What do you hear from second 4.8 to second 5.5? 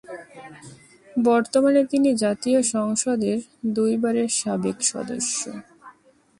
সদস্য।